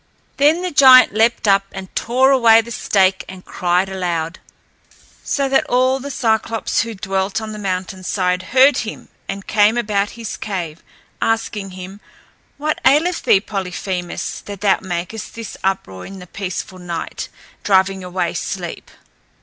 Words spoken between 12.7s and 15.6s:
aileth thee, Polyphemus, that thou makest this